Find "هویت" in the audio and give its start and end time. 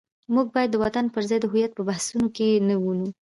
1.51-1.71